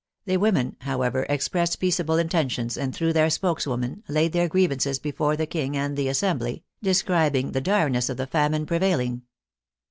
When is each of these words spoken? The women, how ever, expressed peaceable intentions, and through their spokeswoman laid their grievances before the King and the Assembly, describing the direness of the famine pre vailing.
The 0.25 0.37
women, 0.37 0.77
how 0.81 1.03
ever, 1.03 1.27
expressed 1.29 1.79
peaceable 1.79 2.17
intentions, 2.17 2.75
and 2.75 2.91
through 2.91 3.13
their 3.13 3.29
spokeswoman 3.29 4.01
laid 4.07 4.33
their 4.33 4.47
grievances 4.47 4.97
before 4.97 5.37
the 5.37 5.45
King 5.45 5.77
and 5.77 5.95
the 5.95 6.07
Assembly, 6.07 6.63
describing 6.81 7.51
the 7.51 7.61
direness 7.61 8.09
of 8.09 8.17
the 8.17 8.25
famine 8.25 8.65
pre 8.65 8.79
vailing. 8.79 9.21